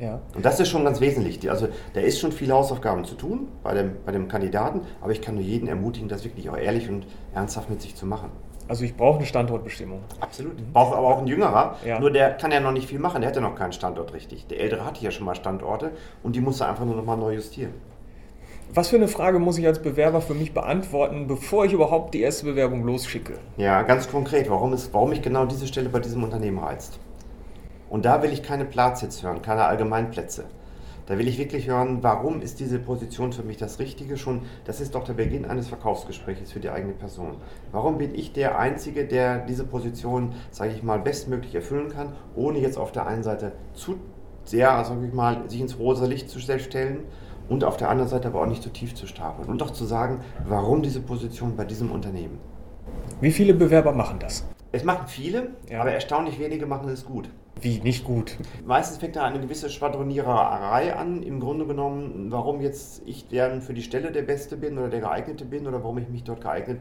Ja. 0.00 0.20
Und 0.34 0.44
das 0.44 0.60
ist 0.60 0.68
schon 0.68 0.84
ganz 0.84 1.00
wesentlich. 1.00 1.48
Also 1.50 1.68
da 1.92 2.00
ist 2.00 2.18
schon 2.18 2.32
viele 2.32 2.54
Hausaufgaben 2.54 3.04
zu 3.04 3.14
tun 3.14 3.48
bei 3.62 3.74
dem, 3.74 3.96
bei 4.04 4.12
dem 4.12 4.28
Kandidaten, 4.28 4.82
aber 5.00 5.12
ich 5.12 5.20
kann 5.20 5.34
nur 5.34 5.44
jeden 5.44 5.68
ermutigen, 5.68 6.08
das 6.08 6.24
wirklich 6.24 6.48
auch 6.50 6.56
ehrlich 6.56 6.88
und 6.88 7.06
ernsthaft 7.34 7.70
mit 7.70 7.80
sich 7.80 7.94
zu 7.94 8.06
machen. 8.06 8.30
Also 8.66 8.84
ich 8.84 8.96
brauche 8.96 9.18
eine 9.18 9.26
Standortbestimmung. 9.26 10.00
Absolut. 10.20 10.58
Mhm. 10.58 10.72
Brauche 10.72 10.96
aber 10.96 11.08
auch 11.08 11.18
ein 11.18 11.26
Jüngerer. 11.26 11.76
Ja. 11.84 12.00
Nur 12.00 12.10
der 12.10 12.32
kann 12.32 12.50
ja 12.50 12.60
noch 12.60 12.72
nicht 12.72 12.88
viel 12.88 12.98
machen, 12.98 13.20
der 13.20 13.28
hat 13.28 13.36
ja 13.36 13.42
noch 13.42 13.54
keinen 13.54 13.72
Standort 13.72 14.14
richtig. 14.14 14.46
Der 14.46 14.60
Ältere 14.60 14.84
hatte 14.86 15.04
ja 15.04 15.10
schon 15.10 15.26
mal 15.26 15.34
Standorte 15.34 15.92
und 16.22 16.34
die 16.34 16.40
muss 16.40 16.60
er 16.60 16.70
einfach 16.70 16.84
nur 16.84 16.96
noch 16.96 17.04
mal 17.04 17.16
neu 17.16 17.34
justieren. 17.34 17.74
Was 18.76 18.88
für 18.88 18.96
eine 18.96 19.06
Frage 19.06 19.38
muss 19.38 19.56
ich 19.56 19.68
als 19.68 19.80
Bewerber 19.80 20.20
für 20.20 20.34
mich 20.34 20.52
beantworten, 20.52 21.28
bevor 21.28 21.64
ich 21.64 21.72
überhaupt 21.72 22.12
die 22.12 22.22
erste 22.22 22.44
Bewerbung 22.44 22.84
losschicke? 22.84 23.34
Ja, 23.56 23.82
ganz 23.82 24.10
konkret, 24.10 24.50
warum, 24.50 24.72
ist, 24.72 24.92
warum 24.92 25.10
mich 25.10 25.22
genau 25.22 25.46
diese 25.46 25.68
Stelle 25.68 25.88
bei 25.88 26.00
diesem 26.00 26.24
Unternehmen 26.24 26.58
reizt. 26.58 26.98
Und 27.88 28.04
da 28.04 28.20
will 28.20 28.32
ich 28.32 28.42
keine 28.42 28.64
Platzhits 28.64 29.22
hören, 29.22 29.42
keine 29.42 29.66
Allgemeinplätze. 29.66 30.46
Da 31.06 31.16
will 31.16 31.28
ich 31.28 31.38
wirklich 31.38 31.68
hören, 31.68 31.98
warum 32.02 32.42
ist 32.42 32.58
diese 32.58 32.80
Position 32.80 33.32
für 33.32 33.44
mich 33.44 33.58
das 33.58 33.78
Richtige 33.78 34.16
schon? 34.16 34.42
Das 34.64 34.80
ist 34.80 34.96
doch 34.96 35.04
der 35.04 35.12
Beginn 35.12 35.44
eines 35.44 35.68
Verkaufsgesprächs 35.68 36.50
für 36.50 36.58
die 36.58 36.70
eigene 36.70 36.94
Person. 36.94 37.36
Warum 37.70 37.98
bin 37.98 38.12
ich 38.12 38.32
der 38.32 38.58
Einzige, 38.58 39.04
der 39.04 39.38
diese 39.46 39.62
Position, 39.62 40.34
sage 40.50 40.72
ich 40.72 40.82
mal, 40.82 40.98
bestmöglich 40.98 41.54
erfüllen 41.54 41.90
kann, 41.90 42.16
ohne 42.34 42.58
jetzt 42.58 42.78
auf 42.78 42.90
der 42.90 43.06
einen 43.06 43.22
Seite 43.22 43.52
zu 43.72 44.00
sehr, 44.44 44.84
sage 44.84 45.06
ich 45.06 45.14
mal, 45.14 45.48
sich 45.48 45.60
ins 45.60 45.78
rosa 45.78 46.06
Licht 46.06 46.28
zu 46.28 46.40
stellen 46.40 47.04
und 47.48 47.64
auf 47.64 47.76
der 47.76 47.90
anderen 47.90 48.08
Seite 48.08 48.28
aber 48.28 48.42
auch 48.42 48.46
nicht 48.46 48.62
zu 48.62 48.70
tief 48.70 48.94
zu 48.94 49.06
stapeln 49.06 49.48
und 49.48 49.62
auch 49.62 49.70
zu 49.70 49.84
sagen, 49.84 50.20
warum 50.46 50.82
diese 50.82 51.00
Position 51.00 51.56
bei 51.56 51.64
diesem 51.64 51.90
Unternehmen. 51.90 52.38
Wie 53.20 53.30
viele 53.30 53.54
Bewerber 53.54 53.92
machen 53.92 54.18
das? 54.18 54.44
Es 54.72 54.84
machen 54.84 55.06
viele, 55.06 55.50
ja. 55.70 55.80
aber 55.80 55.92
erstaunlich 55.92 56.38
wenige 56.38 56.66
machen 56.66 56.88
es 56.88 57.04
gut. 57.04 57.28
Wie 57.60 57.78
nicht 57.78 58.04
gut? 58.04 58.36
Meistens 58.66 58.98
fängt 58.98 59.14
da 59.16 59.22
eine 59.22 59.38
gewisse 59.38 59.70
Schwadroniererei 59.70 60.96
an, 60.96 61.22
im 61.22 61.38
Grunde 61.38 61.66
genommen, 61.66 62.26
warum 62.30 62.60
jetzt 62.60 63.02
ich 63.06 63.28
dann 63.28 63.62
für 63.62 63.74
die 63.74 63.82
Stelle 63.82 64.10
der 64.10 64.22
Beste 64.22 64.56
bin 64.56 64.76
oder 64.76 64.88
der 64.88 65.00
geeignete 65.00 65.44
bin 65.44 65.66
oder 65.66 65.82
warum 65.82 65.98
ich 65.98 66.08
mich 66.08 66.24
dort 66.24 66.40
geeignet 66.40 66.80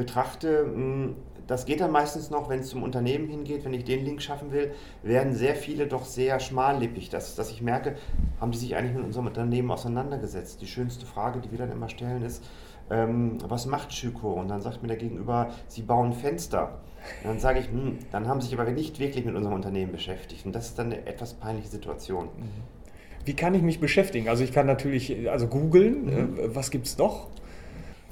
betrachte. 0.00 0.64
Hm, 0.64 1.14
das 1.46 1.66
geht 1.66 1.80
dann 1.80 1.90
meistens 1.90 2.30
noch, 2.30 2.48
wenn 2.48 2.60
es 2.60 2.68
zum 2.68 2.82
Unternehmen 2.82 3.28
hingeht, 3.28 3.64
wenn 3.64 3.74
ich 3.74 3.84
den 3.84 4.04
Link 4.04 4.22
schaffen 4.22 4.52
will, 4.52 4.72
werden 5.02 5.34
sehr 5.34 5.56
viele 5.56 5.86
doch 5.86 6.04
sehr 6.04 6.38
schmallippig, 6.40 7.10
dass, 7.10 7.34
dass 7.34 7.50
ich 7.50 7.60
merke, 7.60 7.96
haben 8.40 8.52
die 8.52 8.58
sich 8.58 8.76
eigentlich 8.76 8.94
mit 8.94 9.04
unserem 9.04 9.26
Unternehmen 9.26 9.70
auseinandergesetzt. 9.70 10.62
Die 10.62 10.68
schönste 10.68 11.06
Frage, 11.06 11.40
die 11.40 11.50
wir 11.50 11.58
dann 11.58 11.72
immer 11.72 11.88
stellen, 11.88 12.22
ist, 12.22 12.44
ähm, 12.88 13.38
was 13.46 13.66
macht 13.66 13.92
Schüko? 13.92 14.32
Und 14.32 14.48
dann 14.48 14.62
sagt 14.62 14.80
mir 14.80 14.88
der 14.88 14.96
Gegenüber, 14.96 15.50
sie 15.66 15.82
bauen 15.82 16.12
Fenster. 16.12 16.78
Und 17.22 17.30
dann 17.30 17.40
sage 17.40 17.58
ich, 17.58 17.66
hm, 17.66 17.98
dann 18.12 18.28
haben 18.28 18.40
sie 18.40 18.48
sich 18.48 18.58
aber 18.58 18.70
nicht 18.70 19.00
wirklich 19.00 19.24
mit 19.24 19.34
unserem 19.34 19.54
Unternehmen 19.54 19.92
beschäftigt. 19.92 20.46
Und 20.46 20.54
das 20.54 20.68
ist 20.68 20.78
dann 20.78 20.86
eine 20.86 21.06
etwas 21.06 21.34
peinliche 21.34 21.68
Situation. 21.68 22.26
Mhm. 22.26 22.80
Wie 23.24 23.34
kann 23.34 23.54
ich 23.54 23.62
mich 23.62 23.80
beschäftigen? 23.80 24.28
Also 24.28 24.44
ich 24.44 24.52
kann 24.52 24.66
natürlich 24.66 25.28
also 25.30 25.46
googeln, 25.46 26.04
mhm. 26.04 26.38
äh, 26.38 26.54
was 26.54 26.70
gibt 26.70 26.86
es 26.86 26.96
noch? 26.96 27.28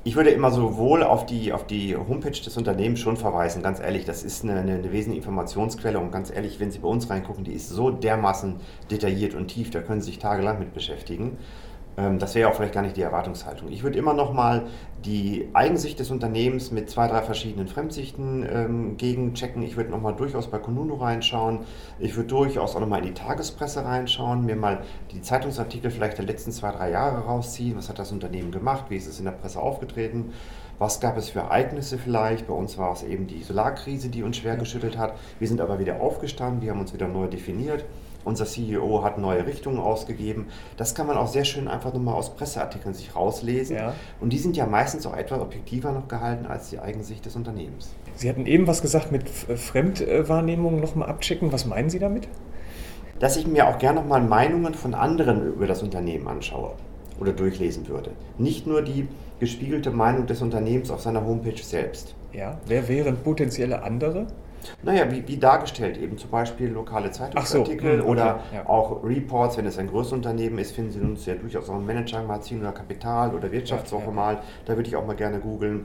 Ich 0.08 0.16
würde 0.16 0.30
immer 0.30 0.50
sowohl 0.50 1.02
auf 1.02 1.26
die, 1.26 1.52
auf 1.52 1.66
die 1.66 1.94
Homepage 1.94 2.30
des 2.30 2.56
Unternehmens 2.56 2.98
schon 2.98 3.18
verweisen, 3.18 3.62
ganz 3.62 3.78
ehrlich, 3.78 4.06
das 4.06 4.22
ist 4.22 4.42
eine, 4.42 4.54
eine, 4.54 4.76
eine 4.76 4.90
wesentliche 4.90 5.18
Informationsquelle 5.18 5.98
und 5.98 6.10
ganz 6.10 6.30
ehrlich, 6.30 6.58
wenn 6.60 6.70
Sie 6.70 6.78
bei 6.78 6.88
uns 6.88 7.10
reingucken, 7.10 7.44
die 7.44 7.52
ist 7.52 7.68
so 7.68 7.90
dermaßen 7.90 8.56
detailliert 8.90 9.34
und 9.34 9.48
tief, 9.48 9.68
da 9.68 9.82
können 9.82 10.00
Sie 10.00 10.06
sich 10.06 10.18
tagelang 10.18 10.60
mit 10.60 10.72
beschäftigen. 10.72 11.36
Ähm, 11.98 12.18
das 12.18 12.34
wäre 12.34 12.48
auch 12.48 12.54
vielleicht 12.54 12.74
gar 12.74 12.82
nicht 12.82 12.96
die 12.96 13.02
Erwartungshaltung. 13.02 13.70
Ich 13.70 13.82
würde 13.82 13.98
immer 13.98 14.14
noch 14.14 14.32
mal 14.32 14.66
die 15.04 15.48
Eigensicht 15.52 15.98
des 15.98 16.10
Unternehmens 16.10 16.70
mit 16.70 16.88
zwei, 16.88 17.08
drei 17.08 17.22
verschiedenen 17.22 17.66
Fremdsichten 17.66 18.46
ähm, 18.50 18.96
gegenchecken. 18.96 19.62
Ich 19.62 19.76
würde 19.76 19.90
noch 19.90 20.00
mal 20.00 20.12
durchaus 20.12 20.48
bei 20.48 20.58
Konunu 20.58 20.94
reinschauen. 20.94 21.60
Ich 21.98 22.16
würde 22.16 22.28
durchaus 22.28 22.76
auch 22.76 22.80
noch 22.80 22.88
mal 22.88 22.98
in 22.98 23.06
die 23.06 23.14
Tagespresse 23.14 23.84
reinschauen, 23.84 24.46
mir 24.46 24.56
mal 24.56 24.82
die 25.12 25.20
Zeitungsartikel 25.20 25.90
vielleicht 25.90 26.18
der 26.18 26.24
letzten 26.24 26.52
zwei, 26.52 26.70
drei 26.70 26.90
Jahre 26.90 27.24
rausziehen. 27.24 27.76
Was 27.76 27.88
hat 27.88 27.98
das 27.98 28.12
Unternehmen 28.12 28.52
gemacht? 28.52 28.86
Wie 28.88 28.96
ist 28.96 29.08
es 29.08 29.18
in 29.18 29.24
der 29.24 29.32
Presse 29.32 29.60
aufgetreten? 29.60 30.32
Was 30.78 31.00
gab 31.00 31.16
es 31.16 31.30
für 31.30 31.40
Ereignisse 31.40 31.98
vielleicht? 31.98 32.46
Bei 32.46 32.54
uns 32.54 32.78
war 32.78 32.92
es 32.92 33.02
eben 33.02 33.26
die 33.26 33.42
Solarkrise, 33.42 34.10
die 34.10 34.22
uns 34.22 34.36
schwer 34.36 34.56
geschüttelt 34.56 34.96
hat. 34.96 35.14
Wir 35.40 35.48
sind 35.48 35.60
aber 35.60 35.80
wieder 35.80 36.00
aufgestanden, 36.00 36.62
wir 36.62 36.70
haben 36.70 36.80
uns 36.80 36.94
wieder 36.94 37.08
neu 37.08 37.26
definiert. 37.26 37.84
Unser 38.28 38.46
CEO 38.46 39.02
hat 39.02 39.18
neue 39.18 39.46
Richtungen 39.46 39.78
ausgegeben. 39.78 40.46
Das 40.76 40.94
kann 40.94 41.06
man 41.06 41.16
auch 41.16 41.26
sehr 41.26 41.44
schön 41.44 41.66
einfach 41.66 41.92
nochmal 41.92 42.14
aus 42.14 42.36
Presseartikeln 42.36 42.94
sich 42.94 43.16
rauslesen. 43.16 43.76
Ja. 43.76 43.94
Und 44.20 44.32
die 44.32 44.38
sind 44.38 44.56
ja 44.56 44.66
meistens 44.66 45.06
auch 45.06 45.16
etwas 45.16 45.40
objektiver 45.40 45.92
noch 45.92 46.06
gehalten 46.06 46.46
als 46.46 46.70
die 46.70 46.78
Eigensicht 46.78 47.26
des 47.26 47.34
Unternehmens. 47.34 47.90
Sie 48.14 48.28
hatten 48.28 48.46
eben 48.46 48.66
was 48.66 48.82
gesagt 48.82 49.10
mit 49.10 49.28
Fremdwahrnehmung 49.28 50.80
nochmal 50.80 51.08
abchecken. 51.08 51.52
Was 51.52 51.66
meinen 51.66 51.90
Sie 51.90 51.98
damit? 51.98 52.28
Dass 53.18 53.36
ich 53.36 53.46
mir 53.46 53.66
auch 53.66 53.78
gerne 53.78 54.00
nochmal 54.00 54.22
Meinungen 54.22 54.74
von 54.74 54.94
anderen 54.94 55.54
über 55.54 55.66
das 55.66 55.82
Unternehmen 55.82 56.28
anschaue 56.28 56.74
oder 57.18 57.32
durchlesen 57.32 57.88
würde. 57.88 58.12
Nicht 58.38 58.66
nur 58.66 58.82
die 58.82 59.08
gespiegelte 59.40 59.90
Meinung 59.90 60.26
des 60.26 60.42
Unternehmens 60.42 60.90
auf 60.90 61.00
seiner 61.00 61.24
Homepage 61.24 61.62
selbst. 61.62 62.14
Ja, 62.32 62.58
wer 62.66 62.88
wären 62.88 63.16
potenzielle 63.16 63.82
andere? 63.82 64.26
Naja, 64.82 65.10
wie, 65.10 65.26
wie 65.26 65.36
dargestellt, 65.36 65.98
eben 65.98 66.16
zum 66.18 66.30
Beispiel 66.30 66.68
lokale 66.68 67.10
Zeitungsartikel 67.10 67.98
so. 67.98 68.04
Hm, 68.04 68.10
oder 68.10 68.40
ja. 68.52 68.68
auch 68.68 69.02
Reports, 69.04 69.56
wenn 69.56 69.66
es 69.66 69.78
ein 69.78 69.88
größeres 69.88 70.12
Unternehmen 70.14 70.58
ist, 70.58 70.72
finden 70.72 70.92
Sie 70.92 71.00
uns 71.00 71.26
ja 71.26 71.34
durchaus 71.34 71.68
auch 71.68 71.76
im 71.76 71.86
Manager-Magazin 71.86 72.60
oder 72.60 72.72
Kapital 72.72 73.34
oder 73.34 73.52
Wirtschaftswoche 73.52 74.02
ja, 74.02 74.08
ja. 74.08 74.14
mal. 74.14 74.38
Da 74.66 74.76
würde 74.76 74.88
ich 74.88 74.96
auch 74.96 75.06
mal 75.06 75.16
gerne 75.16 75.38
googeln. 75.40 75.84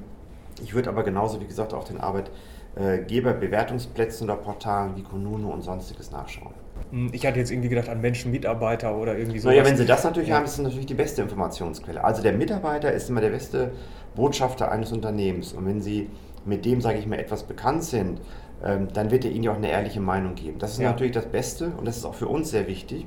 Ich 0.62 0.74
würde 0.74 0.89
aber 0.89 1.03
genauso, 1.03 1.42
wie 1.42 1.48
gesagt, 1.48 1.74
auch 1.74 1.84
den 1.84 2.00
Arbeitgeberbewertungsplätzen 2.00 4.30
oder 4.30 4.38
Portalen 4.38 4.96
wie 4.96 5.03
Konuno 5.03 5.50
und 5.50 5.63
sonstiges 5.63 6.12
nachschauen. 6.12 6.53
Hm, 6.92 7.10
ich 7.12 7.25
hatte 7.25 7.39
jetzt 7.39 7.51
irgendwie 7.51 7.70
gedacht 7.70 7.89
an 7.89 8.00
Menschen, 8.01 8.32
Mitarbeiter 8.32 8.96
oder 8.96 9.18
irgendwie 9.18 9.39
so. 9.39 9.50
Naja, 9.50 9.65
wenn 9.65 9.77
Sie 9.77 9.86
das 9.86 10.03
natürlich 10.03 10.32
haben, 10.32 10.46
ist 10.46 10.58
das 10.58 10.63
natürlich 10.63 10.86
die 10.86 10.94
beste 10.94 11.24
Informationsquelle. 11.24 12.03
Also 12.03 12.22
der 12.22 12.34
Mitarbeiter 12.34 12.92
ist 12.92 13.10
immer 13.10 13.22
der 13.22 13.30
beste 13.30 13.72
Botschafter 14.15 14.72
eines 14.72 14.92
Unternehmens. 14.92 15.53
Und 15.53 15.65
wenn 15.65 15.82
Sie 15.82 16.10
mit 16.46 16.65
dem, 16.65 16.82
sage 16.82 17.00
ich 17.00 17.08
mal, 17.08 17.20
etwas 17.20 17.44
bekannt 17.44 17.84
sind, 17.84 18.20
ähm, 18.63 18.88
dann 18.93 19.12
wird 19.12 19.25
er 19.25 19.32
Ihnen 19.32 19.43
ja 19.43 19.51
auch 19.51 19.58
eine 19.58 19.70
ehrliche 19.70 20.00
Meinung 20.00 20.36
geben. 20.36 20.60
Das 20.60 20.74
ist 20.74 20.79
ja. 20.79 20.89
natürlich 20.89 21.13
das 21.13 21.25
Beste 21.25 21.72
und 21.77 21.86
das 21.86 21.98
ist 21.98 22.05
auch 22.05 22.15
für 22.15 22.27
uns 22.27 22.50
sehr 22.50 22.67
wichtig. 22.67 23.05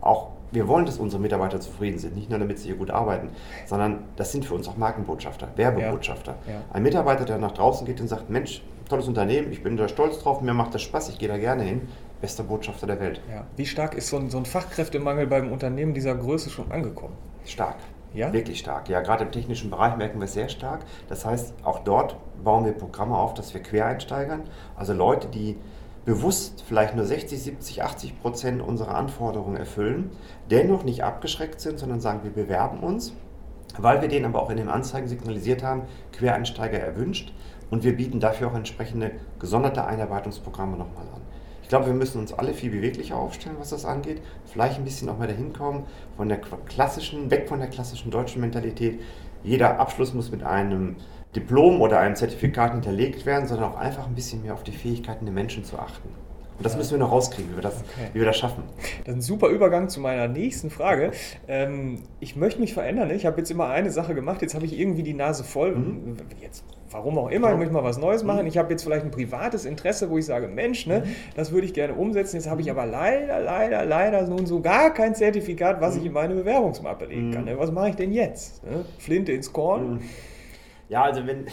Auch 0.00 0.30
wir 0.52 0.68
wollen, 0.68 0.86
dass 0.86 0.98
unsere 0.98 1.20
Mitarbeiter 1.20 1.60
zufrieden 1.60 1.98
sind, 1.98 2.16
nicht 2.16 2.30
nur 2.30 2.38
damit 2.38 2.58
sie 2.58 2.68
hier 2.68 2.76
gut 2.76 2.90
arbeiten, 2.90 3.30
sondern 3.66 4.04
das 4.16 4.32
sind 4.32 4.44
für 4.44 4.54
uns 4.54 4.68
auch 4.68 4.76
Markenbotschafter, 4.76 5.48
Werbebotschafter. 5.56 6.36
Ja. 6.46 6.52
Ja. 6.52 6.60
Ein 6.72 6.82
Mitarbeiter, 6.82 7.24
der 7.24 7.38
nach 7.38 7.52
draußen 7.52 7.86
geht 7.86 8.00
und 8.00 8.08
sagt, 8.08 8.30
Mensch, 8.30 8.62
tolles 8.88 9.08
Unternehmen, 9.08 9.52
ich 9.52 9.62
bin 9.62 9.76
da 9.76 9.88
stolz 9.88 10.20
drauf, 10.20 10.40
mir 10.40 10.54
macht 10.54 10.74
das 10.74 10.82
Spaß, 10.82 11.08
ich 11.10 11.18
gehe 11.18 11.28
da 11.28 11.36
gerne 11.36 11.64
hin, 11.64 11.88
bester 12.20 12.44
Botschafter 12.44 12.86
der 12.86 13.00
Welt. 13.00 13.20
Ja. 13.30 13.44
Wie 13.56 13.66
stark 13.66 13.94
ist 13.94 14.08
so 14.08 14.16
ein, 14.16 14.30
so 14.30 14.38
ein 14.38 14.46
Fachkräftemangel 14.46 15.26
beim 15.26 15.52
Unternehmen 15.52 15.94
dieser 15.94 16.14
Größe 16.14 16.50
schon 16.50 16.70
angekommen? 16.70 17.14
Stark. 17.44 17.76
Ja? 18.16 18.32
Wirklich 18.32 18.58
stark. 18.58 18.88
Ja, 18.88 19.00
gerade 19.00 19.24
im 19.24 19.30
technischen 19.30 19.70
Bereich 19.70 19.96
merken 19.96 20.18
wir 20.18 20.24
es 20.24 20.32
sehr 20.32 20.48
stark. 20.48 20.80
Das 21.08 21.26
heißt, 21.26 21.54
auch 21.64 21.80
dort 21.80 22.16
bauen 22.42 22.64
wir 22.64 22.72
Programme 22.72 23.16
auf, 23.16 23.34
dass 23.34 23.52
wir 23.52 23.62
Quereinsteigern, 23.62 24.44
also 24.74 24.92
Leute, 24.94 25.28
die 25.28 25.56
bewusst 26.06 26.64
vielleicht 26.66 26.94
nur 26.94 27.04
60, 27.04 27.42
70, 27.42 27.82
80 27.82 28.20
Prozent 28.22 28.62
unserer 28.62 28.94
Anforderungen 28.94 29.56
erfüllen, 29.56 30.10
dennoch 30.50 30.84
nicht 30.84 31.04
abgeschreckt 31.04 31.60
sind, 31.60 31.78
sondern 31.78 32.00
sagen, 32.00 32.20
wir 32.22 32.30
bewerben 32.30 32.78
uns, 32.78 33.12
weil 33.76 34.00
wir 34.00 34.08
denen 34.08 34.24
aber 34.24 34.40
auch 34.40 34.50
in 34.50 34.56
den 34.56 34.68
Anzeigen 34.68 35.08
signalisiert 35.08 35.62
haben, 35.62 35.82
Quereinsteiger 36.12 36.78
erwünscht 36.78 37.32
und 37.70 37.84
wir 37.84 37.96
bieten 37.96 38.20
dafür 38.20 38.48
auch 38.48 38.54
entsprechende 38.54 39.12
gesonderte 39.38 39.84
Einarbeitungsprogramme 39.84 40.76
nochmal 40.76 41.06
an. 41.12 41.20
Ich 41.66 41.70
glaube, 41.70 41.86
wir 41.86 41.94
müssen 41.94 42.20
uns 42.20 42.32
alle 42.32 42.54
viel 42.54 42.70
beweglicher 42.70 43.16
aufstellen, 43.16 43.56
was 43.58 43.70
das 43.70 43.84
angeht. 43.84 44.22
Vielleicht 44.44 44.78
ein 44.78 44.84
bisschen 44.84 45.08
auch 45.08 45.18
mal 45.18 45.26
dahin 45.26 45.52
kommen, 45.52 45.84
von 46.16 46.28
der 46.28 46.38
klassischen, 46.38 47.28
weg 47.32 47.48
von 47.48 47.58
der 47.58 47.68
klassischen 47.68 48.12
deutschen 48.12 48.40
Mentalität. 48.40 49.00
Jeder 49.42 49.80
Abschluss 49.80 50.14
muss 50.14 50.30
mit 50.30 50.44
einem 50.44 50.94
Diplom 51.34 51.80
oder 51.80 51.98
einem 51.98 52.14
Zertifikat 52.14 52.70
hinterlegt 52.70 53.26
werden, 53.26 53.48
sondern 53.48 53.72
auch 53.72 53.76
einfach 53.78 54.06
ein 54.06 54.14
bisschen 54.14 54.42
mehr 54.42 54.54
auf 54.54 54.62
die 54.62 54.70
Fähigkeiten 54.70 55.24
der 55.24 55.34
Menschen 55.34 55.64
zu 55.64 55.76
achten. 55.76 56.08
Und 56.58 56.64
das 56.64 56.76
müssen 56.76 56.92
wir 56.92 56.98
noch 56.98 57.12
rauskriegen, 57.12 57.52
wie 57.52 57.56
wir 57.56 57.62
das, 57.62 57.74
okay. 57.74 58.08
wie 58.12 58.20
wir 58.20 58.26
das 58.26 58.38
schaffen. 58.38 58.62
Das 59.04 59.14
ist 59.14 59.18
ein 59.18 59.20
super 59.20 59.48
Übergang 59.48 59.88
zu 59.88 60.00
meiner 60.00 60.26
nächsten 60.26 60.70
Frage. 60.70 61.12
Ähm, 61.48 62.02
ich 62.20 62.36
möchte 62.36 62.60
mich 62.60 62.72
verändern. 62.72 63.10
Ich 63.10 63.26
habe 63.26 63.38
jetzt 63.38 63.50
immer 63.50 63.68
eine 63.68 63.90
Sache 63.90 64.14
gemacht, 64.14 64.40
jetzt 64.42 64.54
habe 64.54 64.64
ich 64.64 64.78
irgendwie 64.78 65.02
die 65.02 65.12
Nase 65.12 65.44
voll. 65.44 65.74
Mhm. 65.74 66.16
Jetzt, 66.40 66.64
warum 66.90 67.18
auch 67.18 67.30
immer, 67.30 67.52
ich 67.52 67.58
möchte 67.58 67.74
mal 67.74 67.84
was 67.84 67.98
Neues 67.98 68.24
machen. 68.24 68.42
Mhm. 68.42 68.46
Ich 68.46 68.56
habe 68.56 68.70
jetzt 68.70 68.84
vielleicht 68.84 69.04
ein 69.04 69.10
privates 69.10 69.66
Interesse, 69.66 70.08
wo 70.08 70.16
ich 70.16 70.24
sage, 70.24 70.48
Mensch, 70.48 70.86
ne, 70.86 71.00
mhm. 71.00 71.10
das 71.34 71.52
würde 71.52 71.66
ich 71.66 71.74
gerne 71.74 71.94
umsetzen. 71.94 72.36
Jetzt 72.36 72.48
habe 72.48 72.62
ich 72.62 72.70
aber 72.70 72.86
leider, 72.86 73.40
leider, 73.40 73.84
leider 73.84 74.26
nun 74.26 74.46
so 74.46 74.60
gar 74.60 74.94
kein 74.94 75.14
Zertifikat, 75.14 75.80
was 75.82 75.96
ich 75.96 76.02
mhm. 76.02 76.06
in 76.06 76.12
meine 76.14 76.34
Bewerbungsmappe 76.34 77.04
legen 77.04 77.32
kann. 77.32 77.44
Ne? 77.44 77.58
Was 77.58 77.70
mache 77.70 77.90
ich 77.90 77.96
denn 77.96 78.12
jetzt? 78.12 78.64
Ne? 78.64 78.84
Flinte 78.98 79.32
ins 79.32 79.52
Korn? 79.52 80.00
Ja, 80.88 81.02
also 81.02 81.26
wenn, 81.26 81.46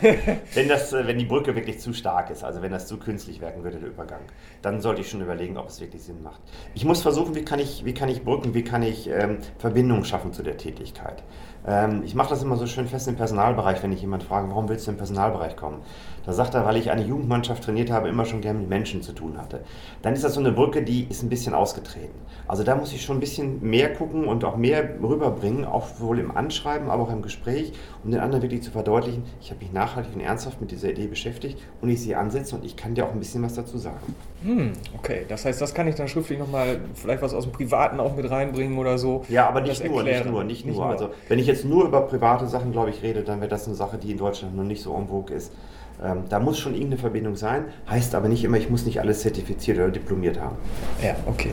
wenn, 0.54 0.68
das, 0.68 0.92
äh, 0.92 1.06
wenn 1.06 1.16
die 1.16 1.24
Brücke 1.24 1.54
wirklich 1.54 1.78
zu 1.78 1.92
stark 1.92 2.28
ist, 2.30 2.42
also 2.42 2.60
wenn 2.60 2.72
das 2.72 2.88
zu 2.88 2.98
künstlich 2.98 3.40
werden 3.40 3.62
würde, 3.62 3.78
der 3.78 3.88
Übergang, 3.88 4.22
dann 4.62 4.80
sollte 4.80 5.00
ich 5.00 5.08
schon 5.08 5.20
überlegen, 5.20 5.56
ob 5.58 5.68
es 5.68 5.80
wirklich 5.80 6.02
Sinn 6.02 6.22
macht. 6.24 6.40
Ich 6.74 6.84
muss 6.84 7.00
versuchen, 7.00 7.36
wie 7.36 7.44
kann 7.44 7.60
ich, 7.60 7.84
wie 7.84 7.94
kann 7.94 8.08
ich 8.08 8.24
Brücken, 8.24 8.52
wie 8.52 8.64
kann 8.64 8.82
ich 8.82 9.08
ähm, 9.08 9.38
Verbindungen 9.58 10.04
schaffen 10.04 10.32
zu 10.32 10.42
der 10.42 10.56
Tätigkeit. 10.56 11.22
Ähm, 11.66 12.02
ich 12.04 12.14
mache 12.14 12.30
das 12.30 12.42
immer 12.42 12.56
so 12.56 12.66
schön 12.66 12.88
fest 12.88 13.06
im 13.06 13.16
Personalbereich, 13.16 13.82
wenn 13.82 13.92
ich 13.92 14.00
jemand 14.00 14.22
frage, 14.22 14.48
warum 14.48 14.68
willst 14.68 14.86
du 14.86 14.90
im 14.90 14.96
Personalbereich 14.96 15.56
kommen? 15.56 15.82
Da 16.24 16.32
sagt 16.32 16.54
er, 16.54 16.64
weil 16.64 16.76
ich 16.76 16.90
eine 16.90 17.02
Jugendmannschaft 17.02 17.64
trainiert 17.64 17.90
habe, 17.90 18.08
immer 18.08 18.24
schon 18.24 18.40
gerne 18.40 18.58
mit 18.58 18.68
Menschen 18.68 19.02
zu 19.02 19.12
tun 19.12 19.38
hatte. 19.38 19.60
Dann 20.02 20.14
ist 20.14 20.24
das 20.24 20.34
so 20.34 20.40
eine 20.40 20.52
Brücke, 20.52 20.82
die 20.82 21.04
ist 21.08 21.22
ein 21.22 21.28
bisschen 21.28 21.54
ausgetreten. 21.54 22.18
Also 22.46 22.62
da 22.62 22.76
muss 22.76 22.92
ich 22.92 23.02
schon 23.02 23.18
ein 23.18 23.20
bisschen 23.20 23.62
mehr 23.62 23.92
gucken 23.92 24.24
und 24.24 24.44
auch 24.44 24.56
mehr 24.56 24.96
rüberbringen, 25.02 25.64
auch 25.64 25.86
wohl 25.98 26.18
im 26.18 26.36
Anschreiben, 26.36 26.90
aber 26.90 27.04
auch 27.04 27.12
im 27.12 27.22
Gespräch, 27.22 27.72
um 28.04 28.10
den 28.10 28.20
anderen 28.20 28.42
wirklich 28.42 28.62
zu 28.62 28.70
verdeutlichen, 28.80 29.24
ich 29.42 29.50
habe 29.50 29.62
mich 29.62 29.72
nachhaltig 29.72 30.14
und 30.14 30.20
ernsthaft 30.20 30.60
mit 30.60 30.70
dieser 30.70 30.90
Idee 30.90 31.06
beschäftigt 31.06 31.58
und 31.82 31.90
ich 31.90 32.00
sie 32.00 32.14
ansetze 32.14 32.56
und 32.56 32.64
ich 32.64 32.76
kann 32.76 32.94
dir 32.94 33.04
auch 33.04 33.12
ein 33.12 33.18
bisschen 33.18 33.42
was 33.42 33.54
dazu 33.54 33.76
sagen. 33.76 33.98
Hm, 34.42 34.72
okay, 34.96 35.26
das 35.28 35.44
heißt, 35.44 35.60
das 35.60 35.74
kann 35.74 35.86
ich 35.86 35.96
dann 35.96 36.08
schriftlich 36.08 36.38
nochmal 36.38 36.80
vielleicht 36.94 37.20
was 37.20 37.34
aus 37.34 37.44
dem 37.44 37.52
Privaten 37.52 38.00
auch 38.00 38.16
mit 38.16 38.30
reinbringen 38.30 38.78
oder 38.78 38.96
so. 38.96 39.24
Ja, 39.28 39.48
aber 39.48 39.60
nicht 39.60 39.84
nur, 39.84 40.02
nicht 40.02 40.24
nur, 40.24 40.44
nicht, 40.44 40.64
nicht 40.64 40.76
nur. 40.76 40.86
nur. 40.86 40.92
Also 40.92 41.10
wenn 41.28 41.38
ich 41.38 41.46
jetzt 41.46 41.64
nur 41.66 41.84
über 41.84 42.00
private 42.02 42.46
Sachen, 42.46 42.72
glaube 42.72 42.88
ich, 42.90 43.02
rede, 43.02 43.22
dann 43.22 43.40
wäre 43.40 43.50
das 43.50 43.66
eine 43.66 43.76
Sache, 43.76 43.98
die 43.98 44.12
in 44.12 44.18
Deutschland 44.18 44.56
noch 44.56 44.64
nicht 44.64 44.82
so 44.82 44.94
en 44.96 45.08
vogue 45.08 45.34
ist. 45.34 45.52
Ähm, 46.02 46.24
da 46.30 46.40
muss 46.40 46.58
schon 46.58 46.72
irgendeine 46.72 46.98
Verbindung 46.98 47.36
sein, 47.36 47.66
heißt 47.90 48.14
aber 48.14 48.28
nicht 48.28 48.42
immer, 48.44 48.56
ich 48.56 48.70
muss 48.70 48.86
nicht 48.86 49.00
alles 49.00 49.20
zertifiziert 49.20 49.76
oder 49.76 49.90
diplomiert 49.90 50.40
haben. 50.40 50.56
Ja, 51.02 51.16
okay. 51.26 51.52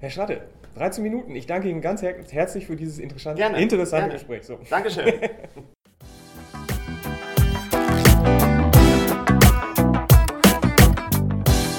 Herr 0.00 0.08
Schlatte, 0.08 0.40
13 0.76 1.02
Minuten. 1.04 1.36
Ich 1.36 1.46
danke 1.46 1.68
Ihnen 1.68 1.82
ganz 1.82 2.00
her 2.00 2.14
herzlich 2.30 2.66
für 2.66 2.76
dieses 2.76 2.98
interessante, 2.98 3.42
gerne, 3.42 3.60
interessante 3.60 4.06
gerne. 4.06 4.14
Gespräch. 4.14 4.44
So. 4.44 4.58
Dankeschön. 4.70 5.12